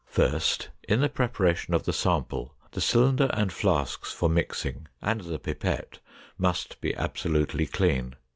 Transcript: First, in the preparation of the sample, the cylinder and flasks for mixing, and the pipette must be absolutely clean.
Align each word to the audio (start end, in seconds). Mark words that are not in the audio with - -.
First, 0.07 0.69
in 0.89 0.99
the 1.01 1.09
preparation 1.09 1.75
of 1.75 1.83
the 1.83 1.93
sample, 1.93 2.55
the 2.71 2.81
cylinder 2.81 3.29
and 3.35 3.53
flasks 3.53 4.11
for 4.11 4.29
mixing, 4.29 4.87
and 4.99 5.21
the 5.21 5.37
pipette 5.37 5.99
must 6.39 6.81
be 6.81 6.95
absolutely 6.95 7.67
clean. 7.67 8.15